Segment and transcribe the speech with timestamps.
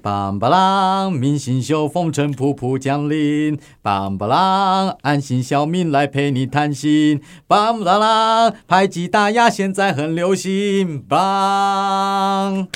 [0.00, 3.58] 棒棒啷，明星秀，风尘仆仆降临。
[3.82, 7.20] 棒棒啷，安心小民来陪你谈心。
[7.46, 11.02] 棒棒啷，拍击打压现在很流行。
[11.02, 12.66] 棒，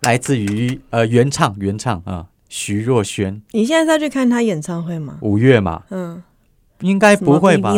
[0.00, 5.18] 来自于呃原唱原唱啊，徐若瑄，你现在再去看他演唱会吗？
[5.20, 6.22] 五月嘛，嗯，
[6.84, 7.74] 应该不会吧？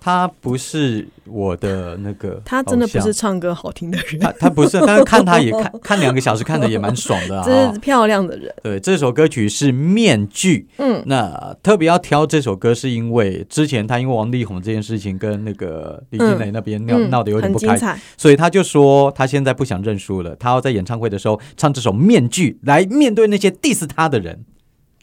[0.00, 3.12] 他不是我的那个，他真的不是。
[3.12, 7.44] 唱歌好听的人，他他不是，但是看他也看看两个小时，看的也蛮爽的啊。
[7.46, 8.54] 这是漂亮的人。
[8.62, 10.68] 对，这首歌曲是《面具》。
[10.78, 17.98] 嗯，那特别要挑这首歌，是因为之前他因为王力宏这件事情跟那个李金磊那边闹、嗯闹得有点不开，很精彩。
[18.16, 24.44] 所以他就说他现在不想认输了，他要在演唱会的时候唱这首《面具》来面对那些 diss 他的人。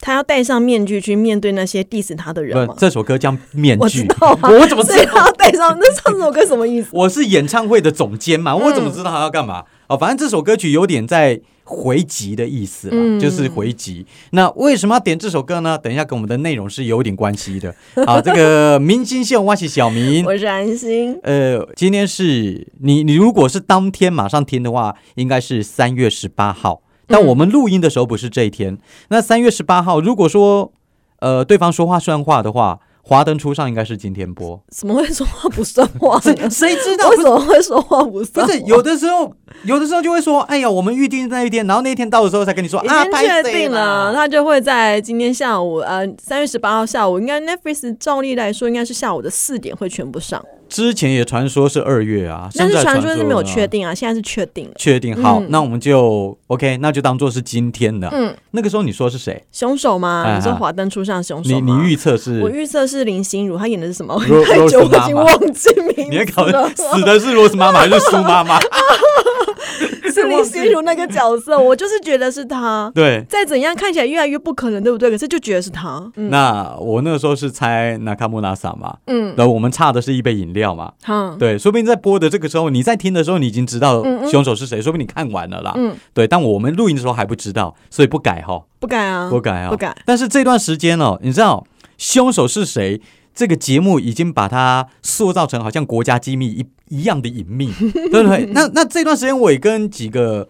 [0.02, 2.74] 他要戴上面具去面对那些 diss 他的人吗，？
[2.76, 5.12] 这首歌叫《面我具知》道啊，我怎么知道？
[5.12, 5.74] 他要戴上？
[5.80, 6.88] 那唱这首歌什么意思？
[6.92, 9.62] 我是演唱会的总监嘛，我怎么嗯知道他要干嘛？
[9.86, 14.04] 哦，反正这首歌曲有点在回击的意思啦，嗯就是回击。
[14.30, 15.78] 那为什么要点这首歌呢？
[15.78, 17.72] 等一下跟我们的内容是有点关系的。
[18.04, 20.24] 好，这个明星秀，我是小明。
[20.26, 21.16] 我是安心。
[21.22, 26.82] 呃，今天是你你如果是当天马上听的话，应该是三月十八号。
[27.12, 28.78] 但嗯我们录音的时候不是这一天。
[29.10, 30.72] 那三月十八号，如果说
[31.20, 34.62] 呃对方说话算话的话，华灯初上应该是今天播。
[34.70, 36.34] 怎么会说话不算话 谁？
[36.48, 37.08] 谁知道？
[37.10, 38.52] 为什么会说话不算话？
[38.52, 50.40] 不是有的时候，有的时候就会说，哎呀，我们预定那一天，然后那一天到的时候才跟你说啊，确定了，啦他就会在今天下午，呃，三月十八号下午，应该 Netflix 照例来说应该是下午的四点会全部上，
[50.72, 53.66] 之前也传说是二月啊，但是传说是没有确。
[53.66, 54.72] 定啊，现在是确定了。
[54.76, 58.08] 确定好，嗯那我们就 OK，那就当做是今天的。
[58.12, 59.42] 嗯，那个时候你说是谁？
[59.52, 60.24] 凶手吗？
[60.26, 61.72] 哎你说华灯初上凶手你你？
[61.84, 62.48] 预测是我？
[62.50, 66.44] 预测是林心如，她演的是什么太久，我已经忘记名你在搞。
[66.74, 68.58] 死的是罗斯妈妈还是苏妈妈？
[70.12, 72.90] 是林心如那个角色，我就是觉得是他。
[72.94, 75.10] 对，再怎样看起来越来越不可能，对不对？
[75.10, 76.10] 可是就觉得是他。
[76.16, 80.92] 嗯那我那个时候是猜纳卡莫纳萨嘛，嗯，然后我们差的是一杯饮料嘛。
[81.02, 85.72] 好，对，说不定在播的这个时候，你在听的时候，你已经知道凶手是谁，说不定你看完了啦。
[85.76, 88.62] 嗯，对，但我们录音的时候还不知道，所以不改哈。
[88.78, 89.96] 不改啊，不改啊，不改。
[90.04, 91.64] 但是这段时间哦，你知道
[91.98, 93.00] 凶手是谁？
[93.34, 97.72] 这个节目已经把它塑造成好像国家机密一一样的隐秘，
[98.10, 98.46] 对不对？
[98.52, 100.48] 那那这段时间我也跟几个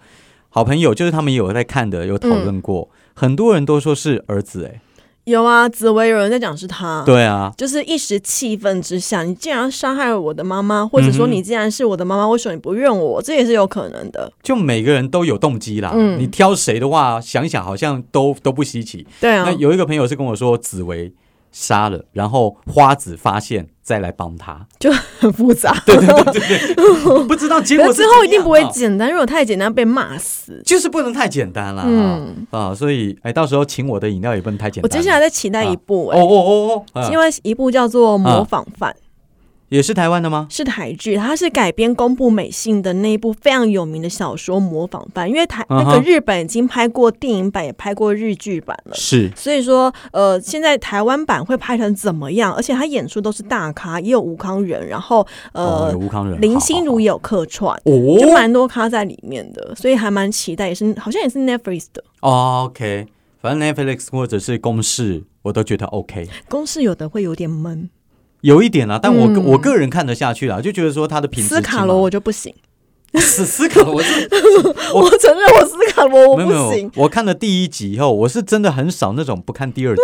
[0.49, 4.81] 好朋友，就是他们也有在看的，有讨论过，很多人都说是儿子、哎，
[5.25, 7.05] 有啊，紫薇有人在讲是他。
[7.07, 13.23] 对啊，就是一时气愤之下，你竟然杀害了我的妈妈，或者说你既然是我的妈妈，为什么你不认我？
[13.23, 14.33] 这也是有可能的。
[14.43, 15.93] 就每个人都有动机啦。
[15.95, 19.07] 嗯你挑谁的话，想一想好像都都不稀奇。
[19.21, 21.13] 对啊那，有一个朋友是跟我说，紫薇
[21.53, 24.67] 杀了，然后花子发现再来帮他。
[24.81, 24.91] 就
[25.21, 25.73] 很复杂。
[25.87, 30.61] 对对对对对， 不知道结果之后一定不会简单，如果太简单被骂死。
[30.65, 34.83] 就是不能太简单了，嗯啊啊，所以哎，到时候请我的饮料也不能太简单。
[34.83, 38.91] 我接下来在期待一部、哎、哦哦哦哦，啊因为一部叫做《模仿犯》
[39.73, 40.47] 也是台湾的吗？
[40.51, 48.95] 是台剧，它是改编宫部美幸的那一部非常有名的小说《模仿版》，因为台那个日本已经拍过电影版，也拍过日剧版了。
[48.95, 52.53] 是所以说，呃，现在台湾版会拍成怎么样？
[52.53, 62.05] 而且他演出都是大咖，也有吴康仁，然后哦，呃有，吴康仁，林心如也有客串，好，好好就哦蛮多咖在里面的，所以还蛮期待，也是好像也是 Netflix 的。
[62.21, 63.07] 哦，OK，
[63.41, 67.89] 反正 Netflix 或者是公式我都觉得 OK，公式有的会有点闷，
[68.43, 69.43] 有一点啦，但我嗯。
[69.45, 72.55] 我个人看得下去啦，就觉得说它的品质斯卡罗我就不行，
[73.15, 74.01] 斯斯卡罗我
[75.01, 80.03] 我承认我斯卡罗我没有我看了第一集以后，我是真的很少那种不看第二集，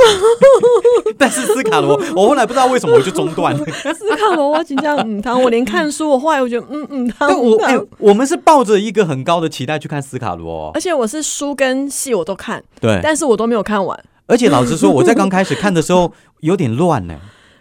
[1.17, 3.55] 但是斯卡罗我后来不知道为什么我就中断。
[3.59, 3.65] 了。
[3.95, 7.29] 斯卡罗我紧张嗯汤，我连看书我后来我觉得嗯嗯汤
[7.59, 10.71] 但我我们是抱着一个很高的期待去看斯卡罗、哦。
[10.75, 13.99] 而，且我是书跟戏我都看，对，但是我都没有看完。
[14.27, 17.15] 而且老实说，我在刚开始看的时候有点乱呢、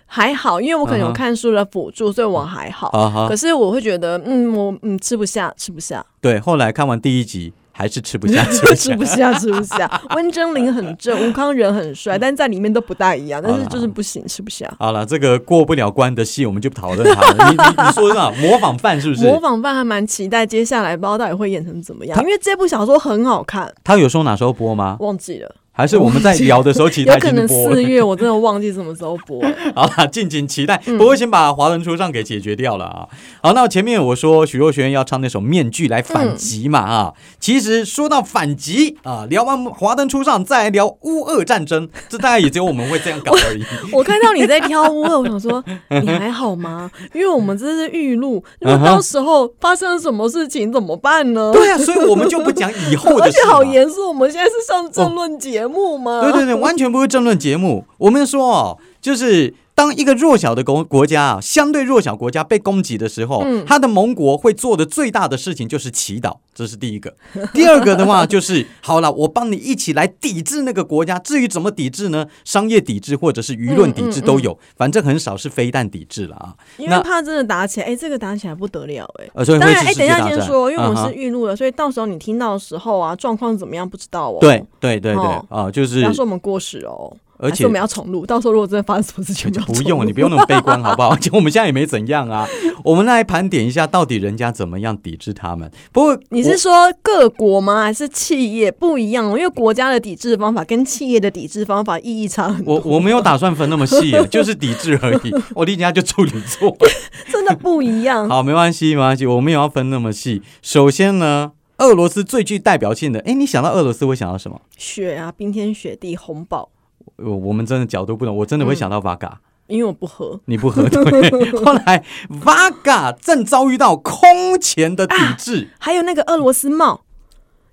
[0.09, 2.89] 还好，因为我可能有看书的辅助，所以我还好。
[3.29, 8.95] 可，是我会觉得，嗯，我嗯吃不下，吃不下，对，后来看完第一集还是吃不下， 吃不吃下。
[8.95, 10.01] 不下，吃不下。
[10.15, 14.73] 温真菱很正，吴康人很帅，但在里面都不大一样，但是就是不行，吃不下。
[14.79, 17.51] 好了，这个过不了关的戏，我们就不讨论它了。
[17.51, 18.31] 你你你说是吧？
[18.39, 19.23] 模仿犯是不是？
[19.25, 24.95] 模仿犯还蛮期待接下来不知道到底会演成怎么样，因为这部小说很好看，他有说哪时候播吗？
[25.01, 25.53] 忘记了。
[25.77, 27.83] 还是我们在聊的时候，其实 它已有可能四。
[27.83, 29.53] 月，我真的忘记什么时候播了。
[29.75, 30.81] 好啦，敬请期待。
[30.87, 33.07] 嗯不过先把华灯初上给解决掉了啊。
[33.43, 37.13] 好，那前面我说许若瑄要唱那首《面具》来反击嘛啊。
[37.39, 43.63] 其实说到反击啊，聊完华灯初上，再来聊乌俄战争，这大概也只有我们会这样搞而已。
[43.93, 45.63] 我看到你在挑乌俄，我想说
[46.01, 46.89] 你还好吗？
[47.13, 51.51] 因为我们这是预录，如果嗯哼到时候发生了什么事情怎么办呢？
[51.53, 53.53] 对啊，所以我们就不讲以后而且的事嘛。
[53.53, 55.66] 好严肃，我们现在是上政论节目
[55.97, 56.21] 吗？
[56.21, 57.85] 对对对，完全不是争论节目。
[57.97, 67.15] 我们说哦，就是当一个弱小的国国家啊，相对弱小国家被攻击的时候，嗯他的盟国会做的最大的事情就是祈祷，这是第一个。
[67.53, 71.19] 第二个的话就是，好了，我帮你一起来抵制那个国家。
[71.19, 72.25] 至于怎么抵制呢？
[72.43, 76.55] 商业抵制或者是舆论抵制都有，反正很少是飞弹抵制了啊。
[76.77, 79.29] 因为怕真的打起来，哎、这个打起来不得了、哎。
[79.35, 80.09] 呃，所以当然，哎、等一。
[80.09, 84.39] 下先说，因为我们是预录的，所以到时候你听到的时候啊，状况怎么样不知道哦。
[84.41, 88.25] 对，对对对哦啊，就是不要说我们过时哦，而且我们要重录。
[88.25, 91.09] 到时候如果真的发生什么事情，我就不用，你不用那么悲观，好不好？
[91.15, 92.47] 而且我们现在也没怎样啊。
[92.83, 95.69] 我们来盘点一下，到底人家怎么样抵制他们。
[95.91, 97.83] 不过你是说各国吗？
[97.83, 99.37] 还是企业不一样哦？
[99.37, 105.33] 因为国家的抵制方法跟企业的抵制方法意义差很多，我我没有打算分那么细， 就是抵制而已。
[105.55, 106.75] 我离人家就处女座。
[107.31, 108.27] 真的不一样。
[108.29, 110.41] 好，没关系，没关系，我没有要分那么细。
[110.61, 114.61] 首先呢，俄罗斯最具代表性的，哎，你想到俄罗斯会想到什么？
[114.77, 116.69] 雪啊，冰天雪地，红宝，
[117.17, 119.31] 我我们真的角度不同，我真的会想到 Vaga，、
[119.67, 120.39] 因为我不喝。
[120.45, 121.51] 你不喝 对。
[121.63, 122.03] 后来
[122.43, 125.69] Vaga 正遭遇到空前的抵制。
[125.79, 127.01] 还有那个俄罗斯帽，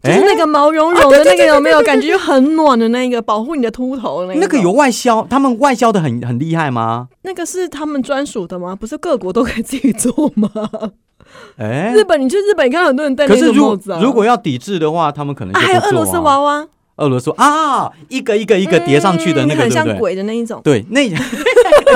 [0.02, 7.08] 就哎是那个毛茸茸的那个，有没有感觉就很暖的那个，保护你的秃头的那那个有外销，他们外销的很很厉害吗？
[7.22, 8.74] 那个是他们专属的吗？
[8.74, 10.48] 不是各国都可以自己做吗？
[11.56, 14.00] 哎，日本，你去日本，你看很多人戴那个帽子啊。
[14.00, 19.98] 如果要抵制的话，他们可能还有俄罗斯娃娃，俄罗斯啊，一个一个一个叠上去的那个，嗯很像？
[19.98, 21.10] 鬼的那一种，对，那 你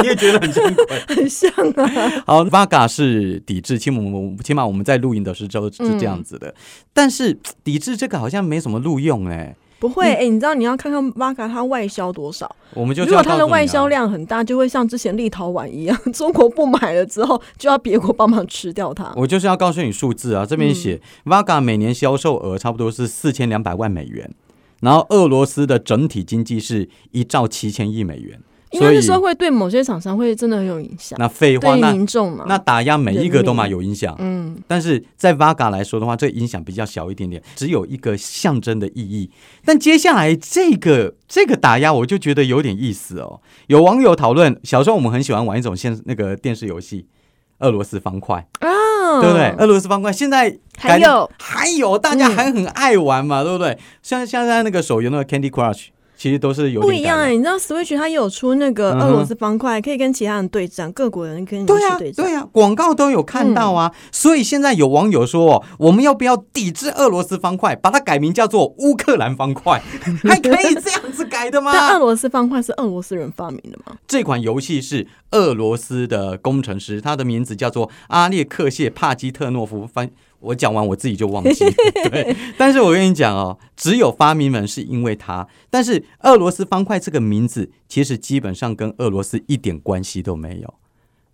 [0.05, 1.17] 也觉得很像鬼。
[1.17, 2.23] 很像啊。
[2.27, 6.53] 好，Vaga 是抵制，起码我们起码我们在录音的时候是这样子的。
[6.93, 12.57] 但是抵制这个好像没什么录用哎、不会，哎、你知道你要看看 Vaga 它外销多少？
[12.75, 19.13] 我们就如果它的外销销量很大，就会像之前立陶宛一样， 中国不买了之后，就要别国帮忙吃掉它。
[19.15, 24.29] 我就是要告诉你数字啊，这边写、Vaga 每年销售额差不多是四千两百万美元，
[24.81, 28.41] 然后俄罗斯的整体经济是一兆七千亿美元，
[28.73, 32.45] 所以应该是说会对某些厂商会真的很有影响，那废话那民众嘛。
[32.49, 39.31] 那打压每一个都嘛有影响，嗯，但是在 Vaga 来说的话，这个影响比较小一点点，只有一个象征的意义。
[39.65, 43.41] 但接下来这个这个打压，我就觉得有点意思哦。
[43.67, 47.07] 有网友讨论，小时候我们很喜欢玩一种现那个电视游戏。
[47.61, 48.69] 俄罗斯方块，啊，
[49.21, 49.55] 对不对？
[49.59, 53.77] 俄罗斯方块现在还有还有，大家嗯还很爱玩嘛，对不对？
[54.03, 55.87] 像像在那个手游那个 Candy Crush，
[56.19, 62.27] 其实都是有不一样哎、你知道 Switch 它有出那个俄罗斯方块，可以跟其他人对战，各国人跟你对啊，去对战。
[62.27, 69.81] 对啊，广告都有看到啊，所以现在有网友说，哦，我们要不要抵制俄罗斯方块，把它改名叫做乌克兰方块？
[70.29, 71.71] 还可以这样子改的吗？
[71.73, 73.97] 但俄罗斯方块是俄罗斯人发明的吗？
[74.09, 79.87] 这款游戏是俄罗斯的工程师，他的名字叫做阿列克谢帕基特诺夫。
[79.87, 81.65] 翻我讲完我自己就忘记，
[82.11, 82.37] 对。
[82.57, 90.75] 但是我跟你讲哦，只有发明人是因为他，但是俄罗斯方块这个名字其实基本上跟俄罗斯一点关系都没有。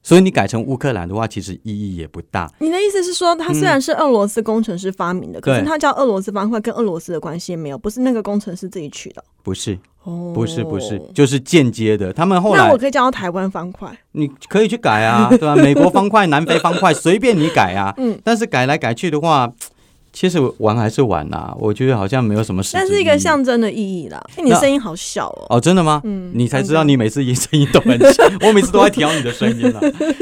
[0.04, 2.48] 所以你改成乌克兰的话，其实意义也不大。
[2.58, 9.24] 你的意思是说，它虽然是俄罗斯工程师发明的，可是对它叫俄罗斯方块，跟俄罗斯的关系也没有，不是那个工程师自己取的。
[9.42, 12.12] 不是，哦，不是，不是，就是间接的。
[12.12, 13.90] 他们后来那我可以叫它台湾方块。
[14.12, 17.94] 你可以去改啊，对吧、美国方块、南非方块，随便你改啊。
[17.98, 19.50] 嗯，但是改来改去的话，
[20.14, 24.24] 其实玩还是玩呐、我觉得好像没有什么但是一个象征的意义啦。
[24.36, 25.46] 哎，你的那声音好小哦。
[25.50, 26.00] 哦，真的吗？
[26.04, 29.80] 嗯你才知道你每次声音都很小， 我每次都在调你的声音了。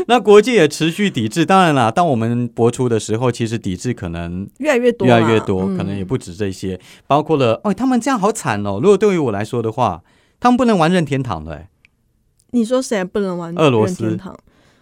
[0.08, 8.80] 那国际也持续抵制，当然啦，当我们播出的时候，其实抵制可能越来越多越，来越多，嗯可能也不止这些，包括了哦，他们这样好惨哦。
[8.82, 10.02] 如果对于我来说的话，
[10.40, 11.68] 他们不能玩任天堂的、欸，
[12.52, 14.18] 你说谁不能玩俄罗斯？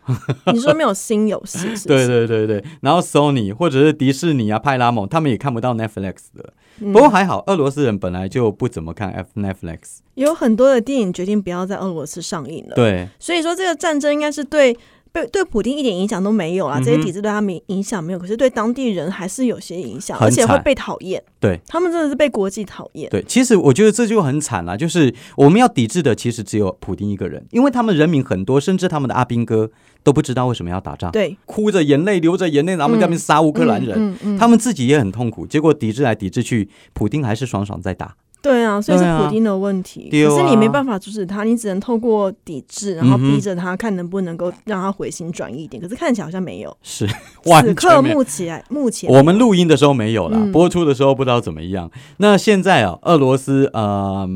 [0.52, 1.88] 你说没有新游戏是是？
[1.88, 6.52] 对对对对，然后 Sony 或者是迪士尼啊、派拉蒙，他们也看不到 Netflix 的。
[6.83, 9.99] 嗯不过还好，俄罗斯人本来就不怎么看 F Netflix。
[10.14, 12.75] 有很多的电影决定不要在俄罗斯上映了。
[12.75, 14.75] 对，所以说这个战争应该是对
[15.12, 21.22] 对对普丁一点影响都没有啦，嗯哼这些体制对他们影响没有，可是对当地人还是有些影响，而且会被讨厌。
[21.40, 23.10] 对，他们真的是被国际讨厌。
[23.10, 29.70] 对，其实我觉得这就很惨了，就是我们要抵制的其实只有普丁一个人，因为他们人民很多，甚至他们的阿兵哥
[30.02, 38.14] 都不知道为什么要打仗，对，哭着眼泪流着眼泪，然后在那边杀乌克兰人，嗯嗯嗯他们自己也很痛苦，结果抵制来抵制去，普丁还是爽爽在打。
[38.42, 40.09] 对啊，所以是普丁的问题。
[40.09, 45.82] 啊可是你没办法阻止他，你只能透过抵制，然后逼着他看能不能够让他回心转意一点。
[45.82, 46.75] 可是看起来好像没有。
[46.82, 48.00] 是此刻。
[48.00, 51.90] 目前目前我们录音的时候没有啦，嗯播出的时候不知道怎么样。
[52.16, 54.26] 那现在啊，俄罗斯呃，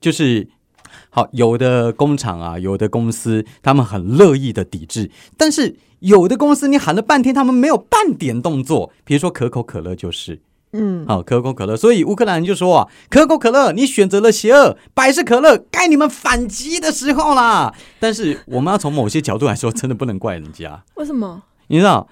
[0.00, 0.48] 就是
[1.10, 8.90] 好有的工厂啊，有的公司他们很乐意的抵制，但是有的公司你喊了半天，他们没有半点动作。
[9.04, 10.40] 比如说可口可乐就是。
[10.72, 17.74] 嗯，好、可口可乐，所以乌克兰人就说啊，可口可乐，你选择了邪恶，百事可乐，该你们反击的时候啦。
[18.00, 20.82] 但是我们要从某些角度来说，真的不能怪人家。
[20.96, 21.42] 为什么？
[21.68, 22.08] 你知道，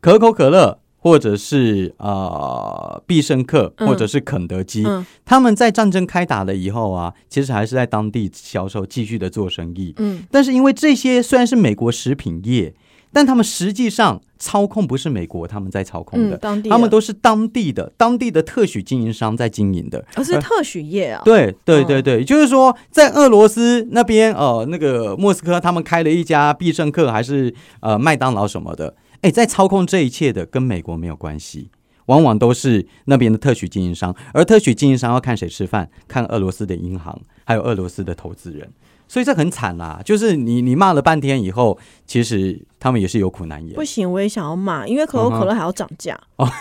[0.00, 9.94] 可口可乐或者是呃必胜客嗯或者是肯德基，嗯他们在战争开打了以后啊，其实还是在当地销售，继续的做生意。
[9.98, 12.74] 嗯，但是因为这些虽然是美国食品业，
[13.12, 16.38] 但他们实际上操控不是美国他们在操控的，
[16.68, 20.04] 他们都是当地的当地的特许经营商在经营的。
[20.14, 21.22] 而是特许业啊。
[21.24, 31.70] 对对对对对，就是说，在俄罗斯那边，呃，那个莫斯科他们开了一家必胜客，还是呃麦当劳什么的，哎，在操控这一切的跟美国没有关系，
[32.06, 38.68] 往往都是那边的特许经营商，而特许经营商要看谁吃饭，看俄罗斯的银行，还有俄罗斯的投资人，
[39.08, 40.00] 所以这很惨啦。
[40.04, 43.84] 就是你你骂了半天以后，其实他们也是有苦难言不。
[43.84, 46.48] 行，我也想要骂，因为可口可乐还要涨价哦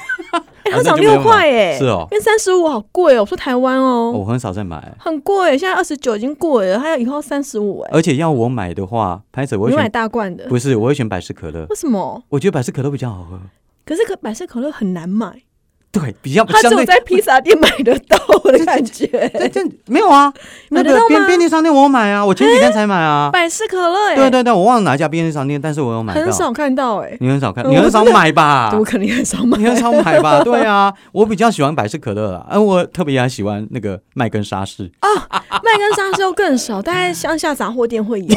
[0.72, 3.22] 它涨六块哎，是哦因为三十五好贵哦。
[3.22, 7.89] 我说台湾哦，我很少在买，很贵，现在二十九已经贵了，还有以后三十五哎。
[7.91, 11.65] 而且要我买的话，拍子我会你买选大罐的，不是，我会选百事可乐。
[11.69, 12.24] 为什么？
[12.29, 13.39] 我觉得百事可乐比较好喝，
[13.89, 15.41] 可是可百事可乐很难买，
[15.91, 16.81] 对，比较相对。
[16.81, 19.08] 有在披萨店买得到的感觉。
[19.08, 20.31] 对，这没有啊，
[20.69, 23.31] 那个便便利商店我有买啊，我前几天才买啊。
[23.34, 26.22] 百事可乐哎，对对对，我忘了哪一家便利商店，但是我有买到。
[26.22, 28.72] 很少看到哎，你很少看，我你很少买吧？
[28.77, 29.65] 我肯定很少买你。
[29.65, 30.43] 很少买吧？
[30.43, 35.10] 对啊，我比较喜欢百事可乐啊，而我特别还喜欢那个麦根沙士啊。
[35.63, 38.27] 麦根沙士又更少，大概乡下杂货店会有。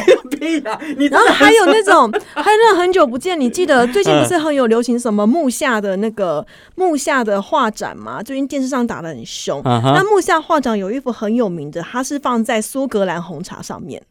[0.97, 6.45] 你然后还有那种，还有那种很久不见，你记得最近不是很有流行什么木下的那个
[6.75, 8.23] 木下的画展嘛？
[8.23, 9.61] 最近电视上打的很凶。
[9.63, 14.01] 那木下画展有一幅很有名的，它是放在苏格兰红茶上面。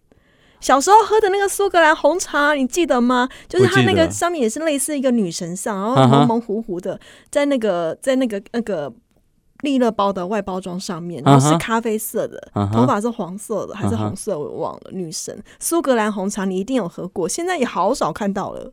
[0.61, 3.29] 小时候喝的那个苏格兰红茶，你记得吗？
[3.49, 7.01] 就是它那个上面也是类似一个女神像，然后嗯哼蒙蒙糊糊的，
[7.33, 8.93] 在那个在那个那个
[9.63, 12.41] 利乐包的外包装上面，然后是咖啡色的，
[12.73, 14.91] 头发是黄色的还是红色，我忘了。
[14.93, 18.73] 女神苏格兰红茶，你一定有喝过，现在也好少看到了。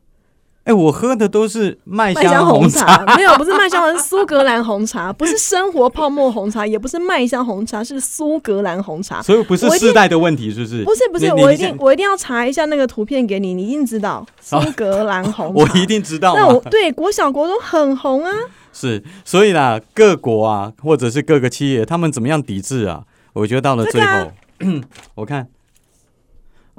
[0.64, 3.04] 哎，我喝的都是麦麦香香红茶。
[3.04, 9.22] 茶没有，不是麦香红，是苏格兰红茶，不是生活泡沫红茶，也不是麦香红茶，是苏格兰红茶。
[9.22, 10.84] 所以不是世代的问题，是不是？
[10.84, 15.52] 不是不是，我一定我一定要查一下那个图片给你，你一定知道 苏格兰红茶。
[15.54, 16.60] 我一定知道那我。
[16.70, 18.32] 对国小国中很红啊，
[18.72, 23.02] 是，所以啦，各国啊，或者是各个企业，他们怎么样抵制啊？
[23.32, 24.32] 我觉得到了最后，
[25.16, 25.48] 我看，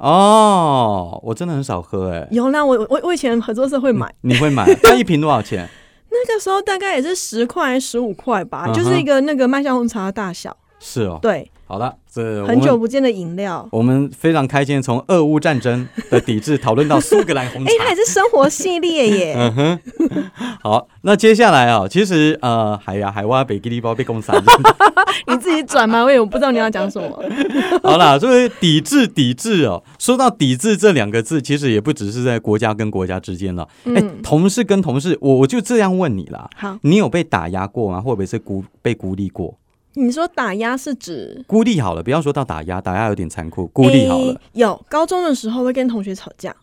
[0.02, 4.66] 哦，我真的很少喝哎、有啦，我我我以前合作社会买，你会买？
[4.82, 5.68] 它一瓶多少钱？
[6.10, 13.66] 那个时候大概也是十块十五块吧，嗯就是一个那个麦香红茶的大小，是哦，对，好了，这很久不见的饮料。
[13.72, 17.96] 我们非常开心，从俄乌战争的抵制讨论到苏格兰红哎、它也。
[17.96, 19.34] 是生活系列耶。
[19.40, 19.80] 嗯哼，
[20.62, 24.36] 好，那接下来啊，其实呃，海呀海蛙北吉利包被攻散。
[25.28, 26.02] 你自己转吗？
[26.04, 27.24] 我也不知道你要讲什么。
[27.82, 33.66] 好啦，所以抵制抵制哦，说到抵制这两个字，其实也不只是在国家跟国家之间了。
[33.86, 37.98] 哎、嗯同事跟同事，我我就这样问你啦，好，你有被打压过吗？
[37.98, 39.56] 或者是孤被孤立过？
[39.94, 44.38] 你说打压是指孤立好了，不要说到打压，打压有点残酷，孤立好了诶。
[44.52, 46.54] 有高中的时候会跟同学吵架，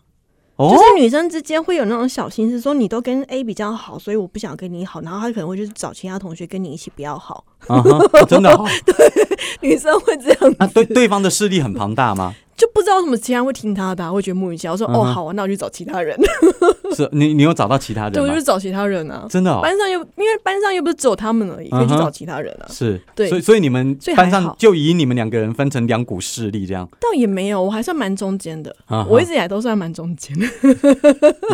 [0.56, 7.44] 哦就是女生之间会有那种小心思，说你都跟 A 比较好，所以我不想跟你好，然后她可能会去找其他同学跟你一起比较好。
[8.28, 8.66] 真的、 哦？
[9.60, 12.34] 女生会这样，啊对对方的势力很庞大吗？
[12.60, 14.72] 就不知道为什么其他人会听他的啊、会觉得莫名其妙。
[14.72, 16.14] 我说、嗯哦好啊，那我去找其他人，
[16.94, 18.28] 是你你有找到其他人对，我？
[18.28, 19.26] 就去找其他人啊。
[19.30, 22.66] 真的哦，班上又因为班上又不是只有他们而已，可以去找其他人啊。
[22.68, 28.74] 是，对所以所以你们班上就以你们两个人分成两股势力这样，倒也没有，我还算蛮中间的。
[28.86, 30.46] 啊我一直以来都算蛮中间 的。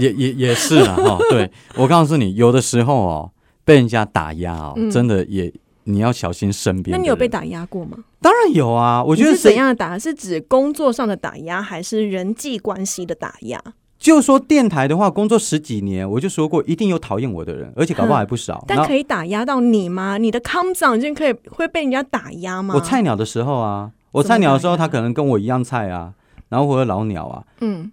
[0.01, 1.19] 也也也是啊哈。
[1.31, 3.31] 对我告诉你，有的时候哦，
[3.65, 5.53] 被人家打压哦，嗯真的也
[5.89, 6.97] 你要小心身边。
[6.97, 7.27] 那你有被？
[7.27, 7.99] 打压过吗？
[8.21, 9.99] 当然有啊，我我觉得是怎样的打？
[9.99, 13.61] 是指工作上的打压，还是人际关系的打压？
[13.99, 18.65] 就说电台的话，工作十几年，我就说过，一定有讨厌我的人，而且搞不好还不少。
[18.69, 20.19] 但可以打压到你吗？
[20.19, 22.75] 你的 come down 就可以会被人家打压吗？
[22.75, 26.15] 我菜鸟的时候啊，我菜鸟的时候，他可能跟我一样菜啊，
[26.49, 27.91] 然后或者老鸟啊，嗯，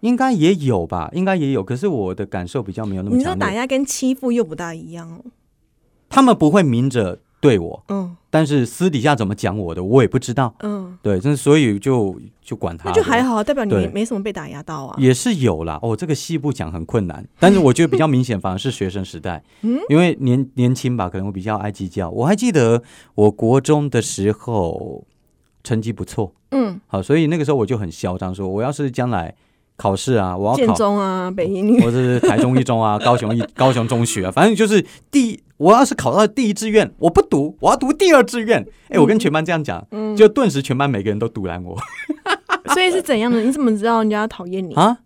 [0.00, 1.62] 应该也有吧，应该也有。
[1.62, 3.34] 可是我的感受比较没有那么你说。
[3.34, 5.20] 打压跟欺负又不大一样哦。
[6.14, 10.52] 他们不会明着对我，嗯但是私底下怎么讲我的，我也不知道。
[10.64, 14.96] 嗯，对，真的所以就就管他的，那就还好啊，代表你没没什么被打压到啊。
[14.98, 15.78] 也是有啦。
[15.82, 22.10] 哦，这个细部讲很困难， 但是我觉得比较明显，反而是学生时代，嗯因为年年轻吧，可能我比较爱计较。
[22.10, 22.82] 我还记得
[23.14, 25.04] 我国中的时候
[25.62, 29.32] 成绩不错，嗯，好，所以那个时候我就很嚣张，说我要是将来
[29.76, 30.74] 考试啊，我要建考。
[30.74, 38.64] 中啊，北一女，或者是台中一中啊， 高雄一高雄中学啊，反正就是第，我要是考到第一志愿，我不读，我要读第二志愿。
[38.88, 41.76] 哎、我跟全班这样讲，嗯，就顿时全班每个人都堵拦我
[42.72, 43.40] 所以是怎样的？
[43.40, 44.74] 你怎么知道人家讨厌你？
[44.74, 44.98] 啊！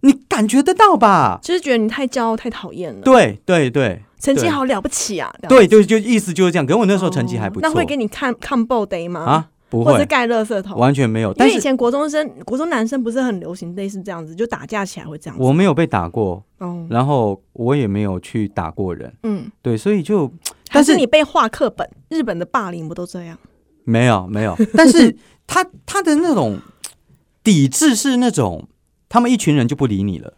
[0.00, 1.38] 你感觉得到吧？
[1.42, 3.00] 就是觉得你太骄傲、太讨厌了。
[3.02, 5.30] 对对对成绩好了不起啊！
[5.42, 6.66] 这样对，就就意思就是这样。
[6.66, 9.20] 可是我那时候成绩还不错、哦那会给你看看 b day 吗？
[9.20, 10.78] 啊，不会，或者是盖垃圾桶？
[10.78, 11.30] 完全没有。
[11.30, 15.42] 因但以前国中生、国中男生不是很流行类似这样子，就打架起来会这样子。
[15.42, 20.28] 我没有被打过，哦，然后我也没有去打过人，嗯，对，所以就
[20.68, 23.38] 还但是是你被画课本，日本的霸凌不都这样？
[23.84, 24.56] 没有没有。
[24.74, 25.16] 但是
[25.46, 26.58] 他他的那种
[27.42, 28.66] 抵制是那种，
[29.08, 30.34] 他们一群人就不理你了。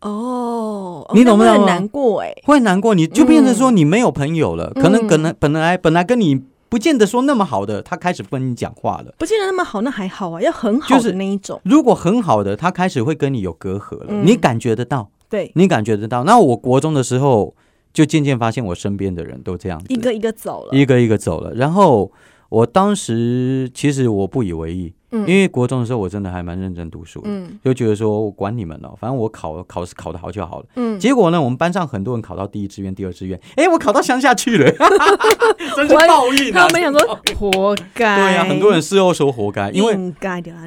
[0.00, 2.34] 哦，你懂不懂啊那会很难过哎。
[2.44, 9.14] 会难过，你就变成说你没有朋友了，嗯可能可能本来本来跟你不见得说那么好的，他开始不跟你讲话了。
[9.18, 11.60] 不见得那么好，那还好啊，要很好就是的那一种。
[11.64, 16.24] 如果很好的，他开始会跟你有隔阂了，嗯你感觉得到，对，你感觉得到。
[16.24, 17.54] 那我国中的时候，
[17.92, 20.76] 就渐渐发现我身边的人都这样子，一个一个走了。
[20.76, 21.54] 一个一个走了。
[21.54, 22.10] 然后
[22.48, 30.66] 我当时其实我不以为意，嗯因为国中的时候我真的还蛮认真读书的，嗯就觉得说我管你们了，反正我考考试考得好就好了。
[30.76, 34.70] 嗯，结果呢，我们班上很多人考到第一志愿、第二志愿，哎，我考到乡下去了，
[35.76, 36.66] 真是我报应啊！
[36.66, 38.16] 他们想说活该。
[38.16, 39.96] 对呀、很多人事后说活该，因为。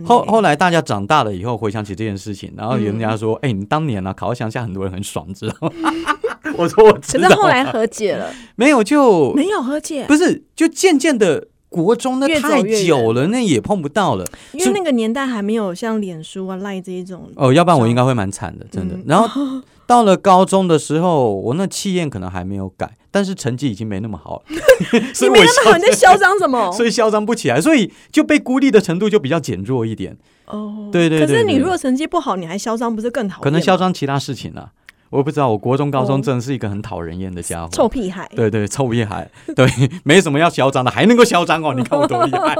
[0.05, 5.91] 后后来大家长大了以后回想起这件事情，然后人家说，哎、你当年啊考到乡下，很多人很爽，知道吗？
[6.57, 11.47] 我说我知道，可是后来和解了，没有就没有和解，不是就渐渐的。
[11.69, 17.29] 国中那太越久了，那也碰不到了因为那个年代还没有像脸书啊、赖这一种。
[17.35, 18.95] 哦，要不然我应该会蛮惨的，真的。
[18.95, 24.43] 嗯然后 到了高中的时候，我那气焰可能还没有改，但是成绩已经没那么好了，
[25.15, 26.69] 所以我你没那么好，你在嚣张什么？
[26.73, 30.15] 所以嚣张不起来，所以就被孤立的程度就比较减弱一点。
[30.45, 33.43] 哦，对对对对可是你如果成绩不好，你还嚣张，不是更讨厌吗？
[33.43, 34.69] 可能嚣张其他事情啊，
[35.09, 35.49] 我不知道。
[35.49, 38.29] 我国中、高中哦真的是一个很讨人厌的家伙，臭屁孩。
[38.35, 39.67] 对对，臭屁孩， 对，
[40.03, 42.55] 没什么要嚣张的，还能够嚣张哦， 你看我多厉害。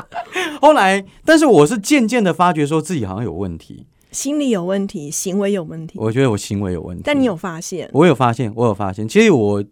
[0.60, 7.02] 后来，但是我是渐渐的发觉说自己好像有问题，心理有问题，行为有问题，我觉得我行为有问题。
[7.04, 7.88] 但你有发现？
[7.92, 9.64] 我有发现，我有发现，其实我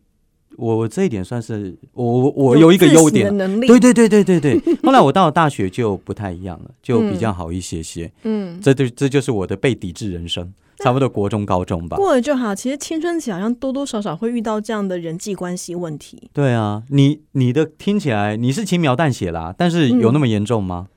[0.56, 3.37] 我这一点算是我我我有一个优点。
[3.37, 3.66] 能力。
[3.66, 8.10] 对对对对对对，后来我到了大学就不太一样了，就比较好一些些。
[8.22, 10.52] 嗯，这就这就是我的被抵制人生，
[10.84, 11.96] 差不多国中、高中吧。
[11.96, 12.54] 过了就好。
[12.54, 20.88] 其实青春期好像多多少少会遇到这样的人际关系问题，对啊，你你的听起来你是轻描淡写啦，但是有那么严重吗？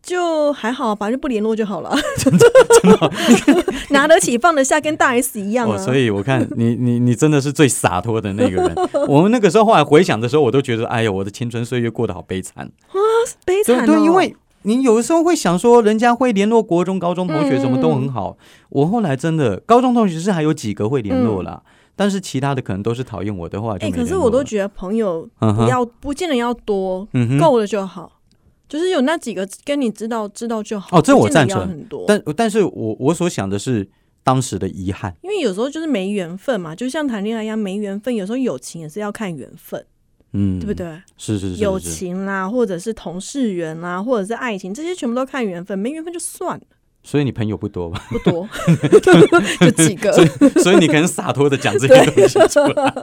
[0.00, 1.92] 就还好，反正不联络就好了。
[2.18, 2.44] 真 的
[2.82, 5.78] 真的， 拿得起放得下，跟大 S 一样。
[5.78, 8.74] 所以我看你你你真的是最洒脱的那个人。
[9.06, 12.98] 我们那个时候后来回想的时候，我都觉得，哎呀，我的青春岁月过得好悲惨啊。
[13.44, 13.86] 悲惨、哦。
[13.86, 18.36] 对对，因为你有的时候会想说，人家会联络国中、高中同学，什么都很好。
[18.70, 21.62] 我后来真的高中同学是还有几个会联络啦，
[21.96, 23.90] 但是其他的可能都是讨厌我的话就哎。
[23.90, 25.28] 可是我都觉得朋友
[25.68, 28.20] 要，不见得要多，嗯够了就好。
[28.68, 30.96] 就是有那几个跟你知道知道就好。
[30.96, 32.06] 哦这我赞成很多。
[32.08, 33.86] 但但是我我所想的是
[34.22, 35.14] 当时的遗憾。
[35.20, 38.14] 因为有时候就是没缘分嘛，就像谈恋爱一样，没缘分。
[38.14, 39.84] 有时候友情也是要看缘分，
[40.32, 40.74] 嗯，对不？
[40.74, 40.86] 对？
[41.16, 46.62] 是是是是友情啦，或者是同事缘啦，或者是爱情，这些全部都看缘分，没缘分就算了，
[47.02, 48.00] 所以你朋友不多吧？
[48.10, 48.48] 不多，
[49.60, 50.12] 就几个。
[50.62, 52.94] 所以你可能洒脱的讲这些东西出来。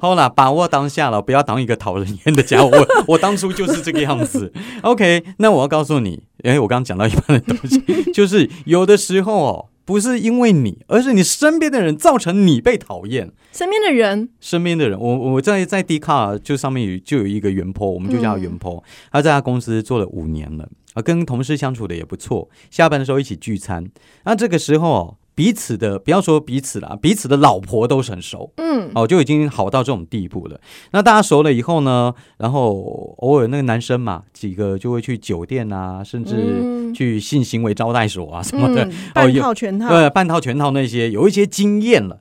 [0.00, 2.68] 好啦，把握当下了，不要当一个讨人厌的家伙。
[2.68, 4.52] 我 我当初就是这个样子。
[4.82, 13.32] OK，那我要告诉你，哎，我刚刚讲到一半的东西，就是有的时候哦，不是因为你，而是你身边的人造成你被讨厌。
[13.50, 23.84] 身边的人，身边的人，我我在在 d 卡就上面有就有一个袁坡，我们就叫他袁坡，他在他公司做了五年了，啊，跟同事相处的也不错，下班的时候一起聚餐，
[24.24, 28.52] 那这个时候哦彼此的不要说彼此啦，彼此的老婆都是很熟。
[28.58, 30.60] 嗯，哦，就已经好到这种地步了。
[30.90, 42.20] 那大家熟了以后呢，然后偶尔那个男生嘛，几个就会去酒店啊，甚至嗯去性行为招待所啊什么的，嗯，半有套全套，对，半套全套那些有一些经验了。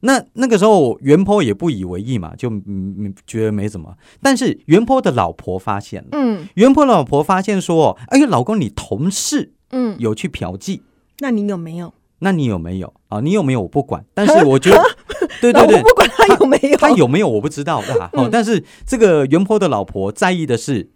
[0.00, 3.94] 那那个时候袁坡也不以为意嘛，就嗯嗯觉得没什么。
[4.20, 10.80] 但是袁坡的老婆发现了，嗯袁坡的老婆发现说：“哎呦，老公，你同事嗯，有去嫖妓，
[11.20, 11.94] 那你有没有？
[12.20, 12.92] 那你有没有？
[13.08, 13.20] 啊？
[13.20, 13.62] 你有没有？
[13.62, 14.82] 我不管，但是我觉得
[15.40, 18.10] 对对 对，不管他有没有，他有没有我不知道啊。
[18.14, 20.90] 哦，但是这个袁坡的老婆在意的是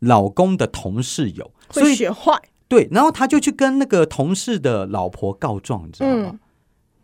[0.00, 2.32] 老公的同事有，所以会学坏，
[2.68, 6.30] 对，然后他就去跟那个同事的老婆告状，你知道吗？
[6.32, 6.38] 嗯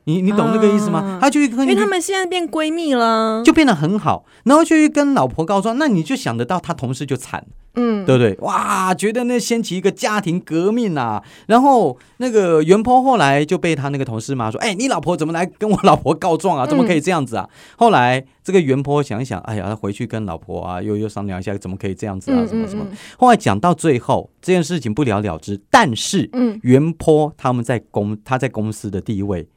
[0.05, 1.01] 你你懂那个意思吗？
[1.01, 7.45] 啊他就去跟因为他们现在变闺蜜了，就变得很好，然后就去跟老婆告状，那你就想得到他同事就惨。
[7.77, 8.37] 嗯，对不对？
[8.38, 11.21] 哇，觉得那掀起一个家庭革命啊！
[11.49, 16.64] 然后那个袁坡后来就被他那个同事骂说：“哎，你老婆怎么来跟我老婆告状啊？
[16.64, 22.38] 怎么可以这样子啊？”后来这个袁坡想一想，哎呀，他回去跟老婆啊又又商量一下，怎么可以这样子啊？
[22.38, 22.97] 嗯什么什么嗯。
[23.19, 29.49] 后来讲到最后，这件事情不了了之，但是嗯袁坡他们在公他在公司的地位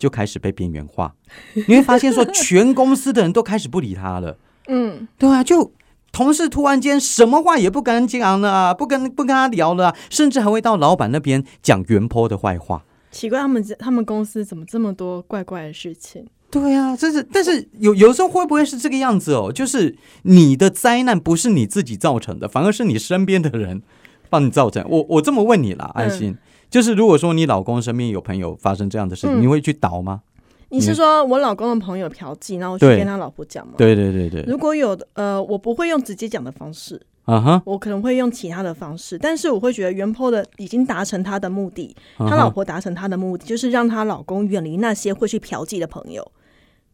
[0.00, 1.14] 就开始被边缘化，
[1.54, 4.36] 你会发现说，全公司的人都开始不理他了。
[4.66, 5.72] 嗯，对啊，就
[6.10, 12.84] 同事突然间什么话也不跟讲了啊，不跟不跟他聊了啊、甚至还会到老板那边讲袁坡的坏话。
[13.10, 16.24] 奇怪，他们他们公司怎么这么多怪怪的事情？
[16.50, 19.52] 对啊，这是，但是有有时候会不会是这个样子哦？
[19.52, 23.82] 就是你的灾难不是你自己造成的，反而是你身边的人
[24.28, 24.84] 帮你造成。
[24.88, 26.36] 我我这么问你啦，安心，
[26.70, 30.22] 就是如果说你老公身边有朋友发生这样的事情，嗯你会去倒吗？
[30.68, 33.74] 你是说我老公的朋友嫖妓，然后我去跟他老婆讲吗？。
[33.76, 46.30] 对对对对，如果有的，呃，我不会用直接讲的方式，啊哈，我可能会用其他的方式，但是我会觉得原 PO 的已经达成他的目的，他老婆达成他的目的，就是让她老公远离那些会去嫖妓的朋友。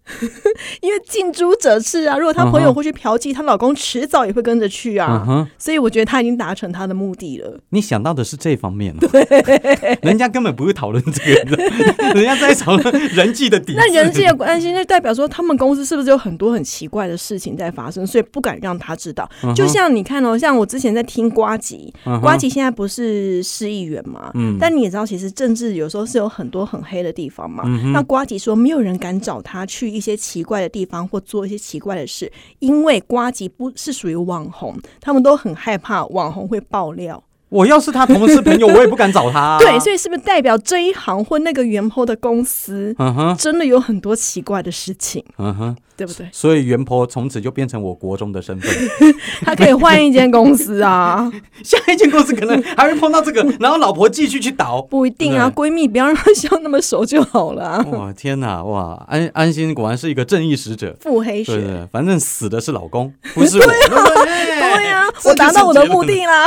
[0.80, 5.46] 因为近朱者赤啊，如果她朋友会去嫖妓，她老公迟早也会跟着去啊。
[5.58, 7.58] 所以我觉得她已经达成她的目的了。
[7.70, 9.26] 你想到的是这方面、哦，对，
[10.02, 11.64] 人家根本不会讨论这个的，
[12.14, 13.74] 人家在讨论人际的底。
[13.76, 19.28] 那人际的关系，就代表说他们公司是不是有很多很奇怪的事情在发生，所以不敢让他知道。
[19.54, 27.64] 就像你看哦，像我之前在听瓜吉，嗯瓜吉现在不是市议员嘛，嗯但你也知道，其实政治有时候是有很多很黑的地方嘛。
[27.66, 37.22] 嗯那瓜吉说，没有人敢找他去一些奇怪的地方或做一些奇怪的事，因为瓜吉不是属于网红，他们都很害怕网红会爆料。
[37.48, 39.58] 我要是他同事朋友，我也不敢找他、啊。
[39.62, 42.94] 对，所以是不是代表这一行或那个元坡的公司
[43.38, 46.28] 真的有很多奇怪的事情，嗯哼，对不对？
[46.32, 48.70] 所以袁婆从此就变成我国中的身份，
[49.42, 51.30] 他可以换一间公司啊，
[51.64, 54.82] 下一间公司可能还会碰到这个， 然后老婆继续去倒。
[54.82, 57.82] 不一定啊，闺蜜不要让她笑那么熟就好了啊。
[57.92, 60.96] 哇天哪，哇安安心果然是一个正义使者。
[61.00, 63.64] 腹黑学，对对，反正死的是老公，不是我。
[63.66, 66.46] 对呀、这我达到我的目的啦。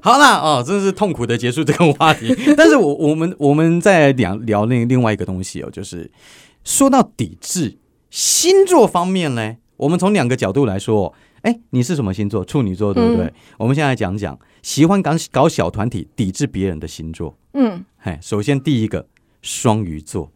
[0.00, 2.34] 好啦，哦，真是痛苦的结束这个话题。
[2.56, 6.10] 但是我我们我们再聊聊另另外一个东西哦，就是
[6.64, 7.76] 说到抵制
[8.10, 11.14] 星座方面呢，我们从两个角度来说。
[11.42, 12.44] 哎，你是什么星座？
[12.44, 13.26] 处女座，对不对？
[13.26, 17.38] 嗯我们现在讲讲喜欢搞搞小团体、抵制别人的星座。
[17.52, 19.06] 嗯，嘿，首先第一个
[19.40, 20.32] 双鱼座，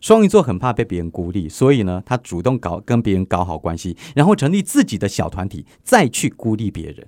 [0.00, 7.06] 双鱼座很怕被别人孤立，所以呢，他主动搞跟别人搞好关系，然后成立自己的小团体，再去孤立别人。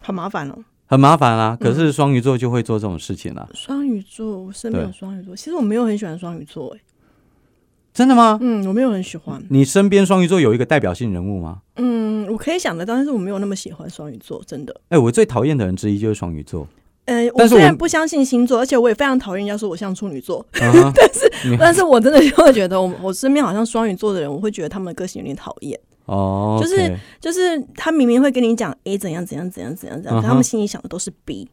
[0.00, 0.64] 很麻烦哦。
[0.86, 6.80] 很麻烦啦、嗯可是双鱼座就会做这种事情啦、双鱼座，我身边有双鱼座，其实我没有很喜欢双鱼座，哎，
[7.98, 8.38] 真的吗？
[8.40, 11.62] 嗯，我没有很喜欢，你身边双鱼座有一个代表性人物吗？
[11.74, 14.72] 嗯，我可以想得到，但是我没有那么喜欢双鱼座，真的。
[14.90, 16.64] 哎、我最讨厌的人之一就是双鱼座。
[17.06, 25.76] 呃，我虽然不相信星座，而且我也非常讨厌人家说我像处女座， 但是但是我真的就会觉得我我身边好像双鱼座的人，我会觉得他们的个性有点讨厌。
[26.04, 31.48] 哦，就是就是他明明会跟你讲 A 怎样怎样怎样怎样怎样，他们心里想的都是 B，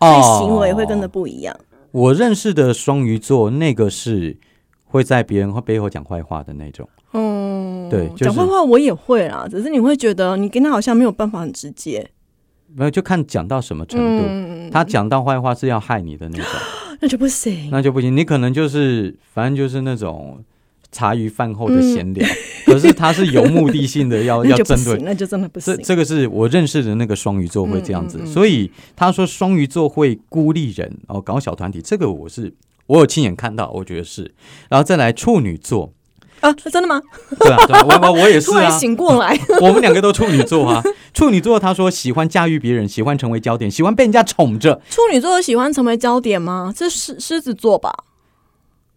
[0.00, 1.56] 所以行为会跟着哦不一样。
[1.92, 4.38] 我认识的双鱼座，那个是
[4.92, 6.86] 会在别人背后讲坏话的那种。
[7.14, 12.10] 嗯，对就是讲坏话我也会啦，只是你会觉得你跟他好像没有办法很直接，
[12.74, 14.24] 没有，就看讲到什么程度。
[14.28, 16.46] 嗯，他讲到坏话是要害你的那种，
[17.00, 17.70] 那就不行。
[17.70, 18.14] 那就不行。
[18.14, 20.44] 你可能就是，反正就是那种
[20.90, 22.26] 茶余饭后的嗯闲聊，
[22.66, 25.74] 可是他是有目的性的要 要针对那就真的不行。
[25.76, 32.52] 这这个是我认识的那个双鱼座会这样子，所以他说双鱼座会孤立人哦，搞小团体，这个我是
[32.92, 34.34] 我有亲眼看到，我觉得是。
[34.68, 35.92] 然后再来处女座，
[36.40, 37.00] 啊，真的吗？
[37.38, 40.82] 对啊，对啊，我我我也是 突然啊，醒过来， 我们两个都处女座啊。
[41.14, 44.82] 处女座他说喜欢驾驭别人，喜欢成为焦点，喜欢被人家宠着。
[44.90, 46.70] 处女座喜欢成为焦点吗？
[46.76, 47.90] 这是狮子座吧？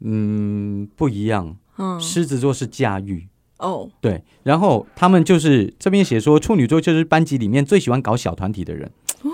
[0.01, 3.27] 嗯，不一样，嗯，狮子座是驾驭。
[3.59, 8.91] 哦，对，然后他们就是这边写说，处女座就是班级里面最喜欢搞小团体的人。
[9.21, 9.29] 哦，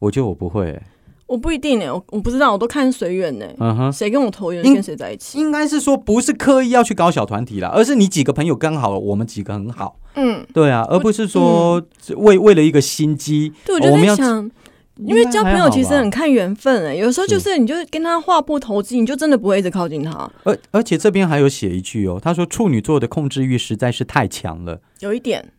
[0.00, 0.82] 我觉得我不会、欸，
[1.26, 3.46] 我不一定呢，我我不知道，我都看随缘呢。
[3.58, 5.38] 嗯哼，谁跟我投缘，跟谁在一起。
[5.38, 11.82] 应该是说不是刻意要去搞小团体啦，而是你几个朋友刚好，我们几个很好，嗯，对啊，而不是说
[12.16, 14.50] 为为了一个心机，对，我就在想，
[14.98, 20.30] 因为交朋友其实很看缘分哎、有时候就是是你就跟他话不投机，你就真的不会一直靠近他。
[20.44, 24.80] 而而且这边还有写一句哦，他说处女座的控制欲实在是太强了。
[25.00, 25.52] 有一点，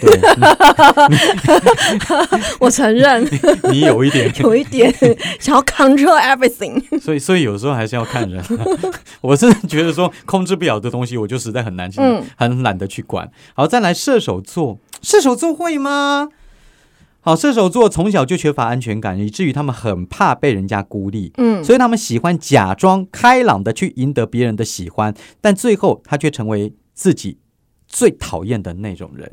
[0.00, 0.20] 对，
[2.60, 3.30] 我承认你
[3.70, 4.92] 你有一点， 有一点
[5.38, 7.00] 想要 control everything。
[7.00, 8.42] 所以所以有时候还是要看人。
[9.22, 11.90] 我是觉得说控制不了的东西，我就实在很难
[12.36, 13.30] 很懒得去管。
[13.54, 16.28] 好，再来射手座，射手座会吗？
[17.22, 21.32] 好，射手座从小就缺乏安全感，以至于他们很怕被人家孤立。
[21.36, 27.38] 嗯，所以他们喜欢假装开朗的去赢得别人的喜欢，但最后他却成为自己
[27.86, 29.30] 最讨厌的那种人。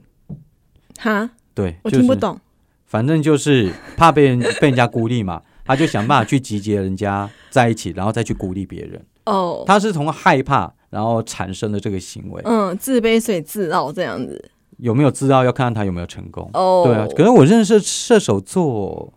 [0.97, 2.39] 哈，对，我就是听不懂。
[2.85, 9.05] 反正就是怕被人被人家孤立嘛， 他就想办法去集结人家在一起，然后再去孤立别人。
[9.25, 14.51] 哦，他是从害怕然后产生的这个行为，嗯，自卑所以自傲这样子。
[14.77, 16.49] 有没有自傲要看看他有没有成功。
[16.53, 19.11] 哦，对啊，可是我认识射手座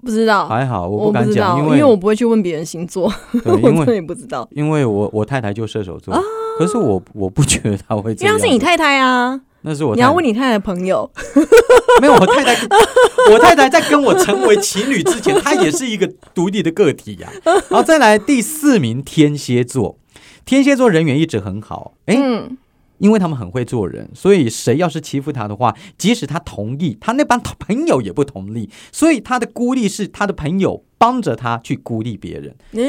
[0.00, 3.12] 不知道，还好，我不敢讲，因为，因为我不会去问别人星座，
[3.44, 4.48] 对， 我因真的不知道。
[4.52, 6.14] 因为我我太太就射手座，
[6.58, 11.10] 可是我我不觉得他会这样是你太太啊，那是我你要问你太太的朋友。
[12.00, 12.66] 没有，我太太，
[13.32, 19.98] 我太太在跟我成为情侣之前，她也是一个独立的个体呀、然后再来第四名，天蝎座，
[20.44, 22.58] 天蝎座人缘一直很好，诶，嗯，
[22.98, 32.54] 因为他们很会做人，所以谁要是欺负他的话，即使他同意，他那帮朋友也不同意，所以他的孤立是他的朋友帮着他去孤立别人。
[32.72, 32.88] 嗯，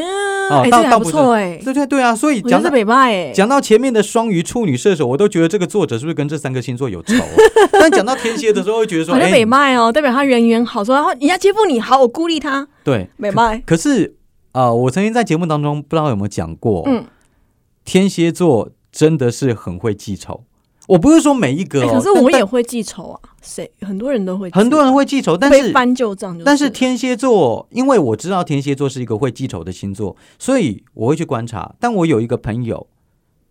[0.49, 7.13] 哦哎，这还不倒倒不错哎，对对对啊，所以讲到北派哎，讲到前面的双鱼、处女、射手，我都觉得这个作者是不是跟这三个星座有仇？
[7.73, 13.61] 但讲到天蝎的时候，会觉得说，哎好像北，派哦，代表他人缘好，说然后人家欺负你，好，我孤立他，对，北派。
[13.65, 14.15] 可是
[14.53, 17.05] 呃，我曾经在节目当中不知道有没有讲过，嗯，
[17.83, 20.43] 天蝎座真的是很会记仇。
[20.87, 31.75] 我不是说每一个、可是我但也会记仇啊，谁很多人都会，很多人会记仇，但是翻旧账，但是天蝎座，因为我知道天蝎座是一个会记仇的星座，所以我会去观察。
[31.77, 32.87] 但我有一个朋友，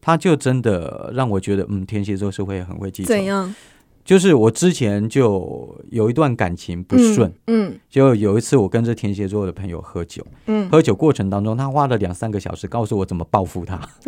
[0.01, 3.09] 他就真的让我觉得，嗯，天蝎座是会很会记仇。
[3.09, 3.55] 怎样
[4.03, 13.77] 就是我之前就有一段感情不顺，，嗯就有一次我跟这天蝎座的朋友喝酒，嗯，喝酒过程当中，他花了两三个小时告诉我怎么报复他，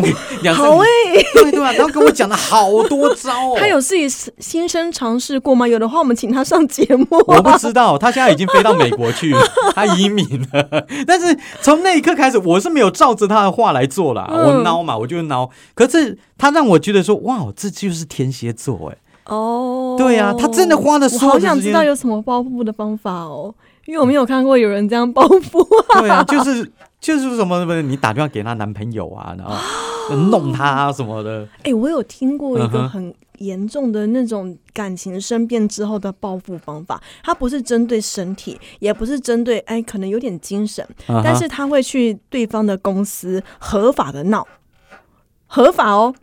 [0.00, 0.86] 三个两三个好哎，
[1.34, 3.56] 对对啊，然后跟我讲了好多招哦。
[3.58, 5.66] 他有自己新生尝试过吗？
[5.66, 7.06] 有的话，我们请他上节目。
[7.26, 9.34] 我不知道，他现在已经飞到美国去，
[9.74, 10.86] 他移民了。
[11.06, 14.26] 但是从那一刻开始，我是没有照着他的话来做啦。
[14.30, 15.48] 嗯我孬嘛，我就孬。
[15.74, 18.96] 可是他让我觉得说，哇，这就是天蝎座哎。
[19.26, 23.54] 哦，对啊他真的花了我所有的时间好想知道有什么报复的方法哦，
[23.86, 25.66] 因为我没有看过有人这样报复。
[25.98, 29.54] 对啊，就是就是什么什么，你打电话给她男朋友啊，然后
[30.10, 31.48] 弄他啊什么的。
[31.62, 44.46] 哎、我有听过一个很严重的那种感情生变之后的报复方法，他不是针对身体，也不是针对哎，可能有点精神，但是他会去对方的公司合法的闹，
[45.46, 46.14] 合法哦。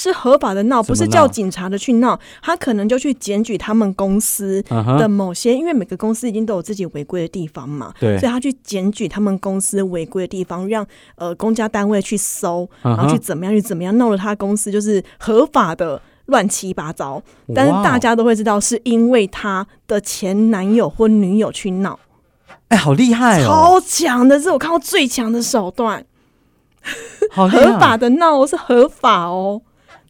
[0.00, 8.18] 是合法的闹，不是叫警察的去闹，他可能就去检举他们公司嗯的，某些，因为每个公司已经都有自己违规的地方嘛，对。
[8.18, 10.86] 所以他去检举他们公司违规的地方，让
[11.16, 17.22] 呃公家单位去搜，嗯然后去，怎么样去怎么样，闹了他公司就是合法的乱七八糟。
[17.54, 21.98] 但是大家都会知道，是因为他的前男友或女友去闹，
[22.68, 26.06] 哎，好厉害哦，超强的，这是我看过最强的手段。
[27.30, 29.60] 好合法的闹是合法哦，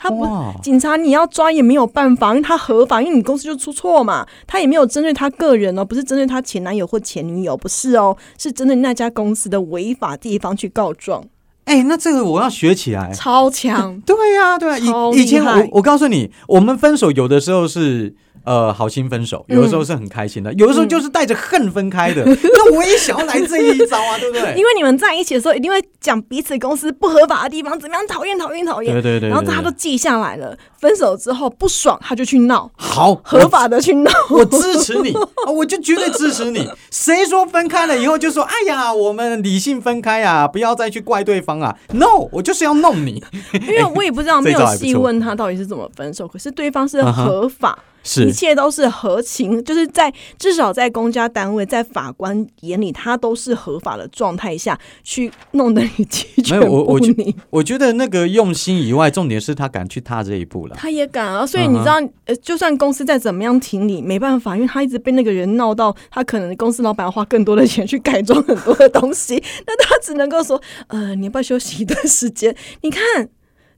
[0.02, 0.26] 他不，
[0.62, 11.22] 警察你要抓也没有办法，因为他合法，因为你公司就出错嘛，他也没有针对他个人哦，不是针对他前男友或前女友，不是哦，是针对那家公司的违法地方去告状，
[11.66, 13.12] 哎，那这个我要学起来。
[13.12, 14.00] 超强。
[14.00, 22.24] 对呀、对呀、超以以前我我告诉你，我们分手有的时候是呃好心分手，有的时候是很开心的，有的时候就是带着恨分开的。
[22.24, 24.54] 那我也想要来这一招啊，对不对？
[24.56, 28.92] 因为你们在一起的时候，一定会讲彼此公司不合法的地方，怎么样讨厌、讨厌、讨厌。
[28.92, 30.56] 对对对对然后他都记下来了。
[30.78, 34.10] 分手之后不爽，他就去闹，好合法的去闹。
[34.30, 35.12] 我，支持你
[35.46, 36.66] 啊，我就绝对支持你。
[36.90, 43.22] 谁说分开了以后就说哎呀，我们理性分开啊，不要再去怪对方啊？No，我就是要弄你。
[43.52, 47.78] 因为我也不知道， 没有细问他到底是怎么分手，可是对方是合法。
[47.99, 57.34] 一是切都是合情，就是在至少在公家单位、在法官眼里，他都是合法的状态下去弄得你鸡没犬不有我我觉宁。
[57.50, 60.76] 我觉得那个用心以外，重点是他敢去踏这一步了。
[60.78, 72.54] 他也敢啊，所以你知道，呃，就算公司再怎么样挺你，没办法，因为他一直被那个人闹到，他可能公司老板要花更多的钱去改装很多的东西， 那他只能够说，呃，你要不要休息一段时间？
[72.82, 73.02] 你看，